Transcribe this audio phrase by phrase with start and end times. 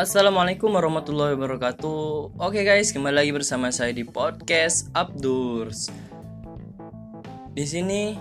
[0.00, 2.32] Assalamualaikum warahmatullahi wabarakatuh.
[2.40, 5.92] Oke guys, kembali lagi bersama saya di podcast Abdurs.
[7.52, 8.16] Di sini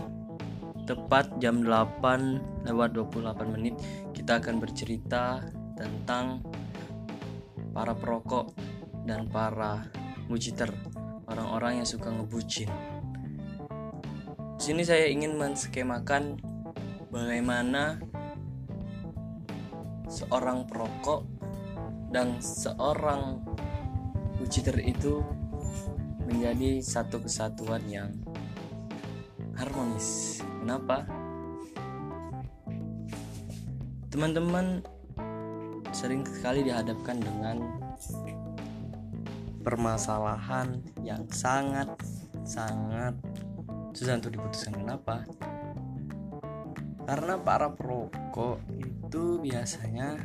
[0.83, 3.79] tepat jam 8 lewat 28 menit
[4.11, 5.39] kita akan bercerita
[5.79, 6.43] tentang
[7.71, 8.51] para perokok
[9.07, 9.87] dan para
[10.27, 10.67] mujiter,
[11.31, 12.67] orang-orang yang suka ngebucin.
[14.59, 16.43] Di sini saya ingin menskemakan
[17.07, 18.03] bagaimana
[20.11, 21.38] seorang perokok
[22.09, 23.41] dan seorang
[24.39, 25.19] Wujiter itu
[26.23, 28.07] menjadi satu kesatuan yang
[29.59, 30.39] harmonis.
[30.63, 31.03] Kenapa?
[34.07, 34.79] Teman-teman
[35.91, 37.57] sering sekali dihadapkan dengan
[39.59, 41.91] permasalahan yang sangat
[42.47, 43.13] sangat
[43.91, 44.79] susah untuk diputuskan.
[44.79, 45.27] Kenapa?
[47.03, 50.15] Karena para perokok itu biasanya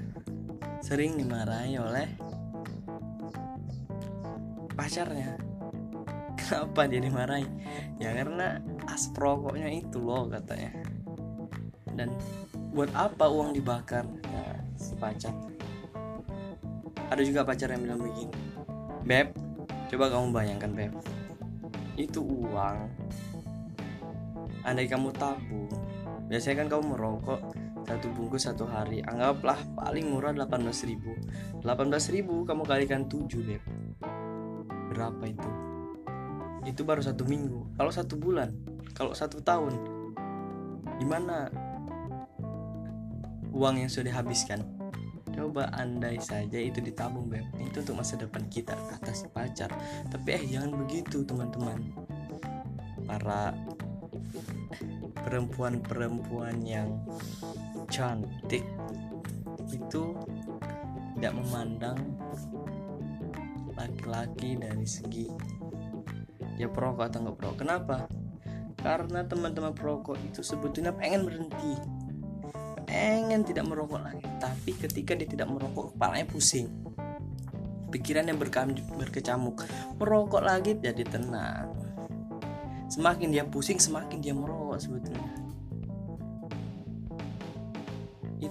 [0.85, 2.05] sering dimarahi oleh
[4.77, 5.41] pacarnya.
[6.37, 7.49] Kenapa dia dimarahi?
[7.97, 10.77] Ya karena as perokoknya itu loh katanya.
[11.89, 12.13] Dan
[12.77, 14.05] buat apa uang dibakar?
[14.29, 14.93] Nah, si.
[17.09, 18.35] Ada juga pacar yang bilang begini,
[19.09, 19.33] Beb,
[19.89, 20.93] coba kamu bayangkan Beb,
[21.97, 22.91] itu uang.
[24.67, 25.71] Andai kamu tabung,
[26.27, 27.41] biasanya kan kamu merokok
[27.85, 29.05] satu bungkus satu hari.
[29.05, 31.13] Anggaplah paling murah 18 ribu.
[31.61, 33.63] 18 ribu kamu kalikan 7 beb.
[34.93, 35.51] Berapa itu?
[36.65, 37.77] Itu baru satu minggu.
[37.77, 38.53] Kalau satu bulan
[38.95, 39.75] kalau satu tahun
[41.03, 41.51] gimana?
[43.55, 44.67] Uang yang sudah dihabiskan
[45.35, 47.43] coba andai saja itu ditabung beb.
[47.59, 49.71] Itu untuk masa depan kita kata si pacar.
[50.09, 51.91] Tapi eh jangan begitu teman-teman.
[53.05, 53.53] Para
[55.27, 57.03] perempuan-perempuan yang
[57.91, 58.65] cantik
[59.73, 60.03] itu
[61.17, 61.99] tidak memandang
[63.75, 65.27] laki-laki dari segi
[66.55, 67.59] dia perokok atau nggak perokok.
[67.67, 67.97] Kenapa?
[68.79, 71.75] Karena teman-teman perokok itu sebetulnya pengen berhenti.
[72.87, 74.23] Pengen tidak merokok lagi.
[74.39, 76.71] Tapi ketika dia tidak merokok kepalanya pusing.
[77.91, 79.67] Pikiran yang berkecamuk.
[79.99, 81.75] Merokok lagi jadi tenang.
[82.87, 85.44] Semakin dia pusing semakin dia merokok sebetulnya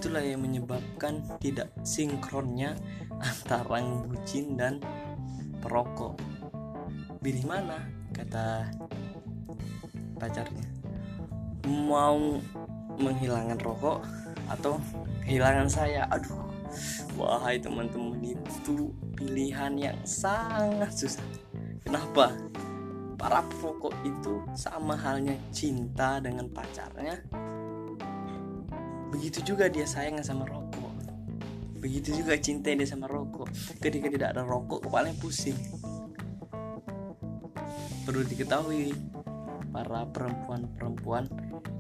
[0.04, 2.76] itulah yang menyebabkan tidak sinkronnya
[3.24, 4.84] antara bucin dan
[5.64, 6.20] perokok.
[7.24, 7.80] Pilih mana?
[8.12, 8.68] Kata
[10.20, 10.68] pacarnya.
[11.72, 12.36] Mau
[13.00, 14.04] menghilangkan rokok
[14.52, 14.76] atau
[15.24, 16.04] kehilangan saya?
[16.12, 16.52] Aduh.
[17.16, 21.24] Wahai teman-teman itu pilihan yang sangat susah.
[21.80, 22.36] Kenapa?
[23.16, 27.24] Para perokok itu sama halnya cinta dengan pacarnya
[29.14, 30.90] begitu juga dia sayang sama rokok.
[31.78, 33.46] Begitu juga cinta dia sama rokok.
[33.78, 35.56] Ketika tidak ada rokok kepalanya pusing.
[38.04, 38.92] Perlu diketahui
[39.70, 41.30] para perempuan-perempuan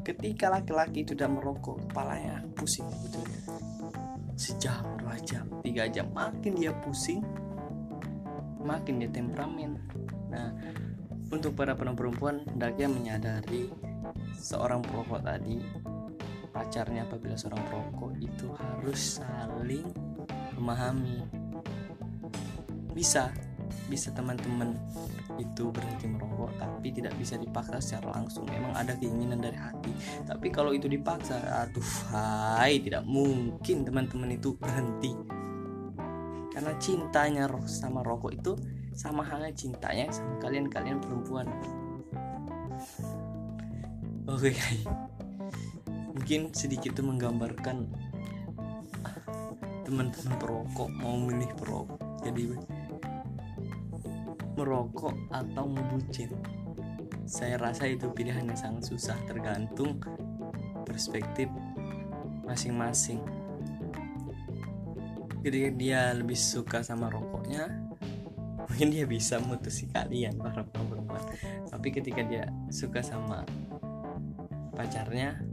[0.05, 3.39] ketika laki-laki itu sudah merokok kepalanya pusing sebetulnya
[4.37, 5.45] sejam dua jam?
[5.65, 6.07] Tiga jam.
[6.13, 7.25] Makin dia pusing
[8.63, 9.75] makin dia temperamen.
[10.31, 10.55] Nah
[11.33, 13.67] untuk para perempuan hendaknya menyadari
[14.39, 15.59] seorang perokok tadi
[16.53, 19.89] pacarnya apabila seorang perokok itu harus saling
[20.53, 21.25] memahami.
[22.93, 23.33] Bisa
[23.89, 24.77] bisa teman-teman
[25.41, 28.45] itu berhenti merokok tapi tidak bisa dipaksa secara langsung.
[28.45, 29.91] Memang ada keinginan dari hati.
[30.29, 35.17] Tapi kalau itu dipaksa aduh hai tidak mungkin teman-teman itu berhenti.
[36.53, 38.53] Karena cintanya sama rokok itu
[38.93, 41.49] sama halnya cintanya sama kalian-kalian perempuan.
[44.29, 45.03] Oke okay.
[46.13, 47.89] Mungkin sedikit itu menggambarkan
[49.83, 52.01] teman-teman perokok mau milih perokok.
[52.23, 52.43] Jadi
[54.53, 56.31] merokok atau membucin
[57.25, 59.97] saya rasa itu pilihan yang sangat susah tergantung
[60.85, 61.49] perspektif
[62.45, 63.19] masing-masing.
[65.43, 67.67] Ketika dia lebih suka sama rokoknya
[68.63, 71.21] mungkin dia bisa mutusi kalian para perempuan.
[71.67, 73.43] Tapi ketika dia suka sama
[74.73, 75.52] pacarnya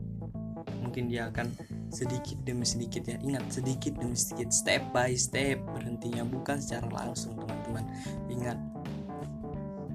[0.90, 1.54] mungkin dia akan
[1.94, 3.14] sedikit demi sedikit ya.
[3.22, 7.86] Ingat sedikit demi sedikit step by step berhentinya bukan secara langsung teman-teman.
[8.26, 8.58] Ingat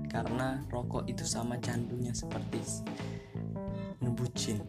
[0.07, 2.63] karena rokok itu sama candunya seperti
[4.00, 4.63] ngebucin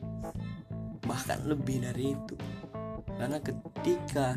[1.06, 2.34] bahkan lebih dari itu.
[3.14, 4.34] Karena ketika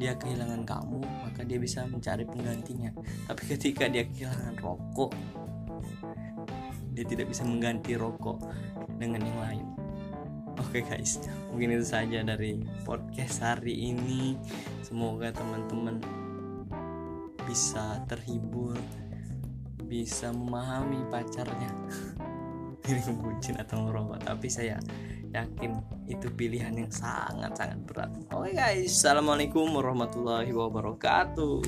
[0.00, 2.88] dia kehilangan kamu maka dia bisa mencari penggantinya.
[3.28, 5.12] Tapi ketika dia kehilangan rokok
[6.96, 8.40] dia tidak bisa mengganti rokok
[8.96, 9.79] dengan yang lain
[10.60, 11.18] oke Oke guys,
[11.48, 14.36] mungkin itu saja dari podcast hari ini.
[14.84, 15.98] Semoga teman-teman
[17.48, 18.76] bisa terhibur,
[19.88, 21.72] bisa memahami pacarnya.
[22.90, 24.80] Ini bucin atau ngerokok, tapi saya
[25.30, 25.78] yakin
[26.10, 28.10] itu pilihan yang sangat-sangat berat.
[28.34, 31.60] Oke guys, assalamualaikum warahmatullahi wabarakatuh.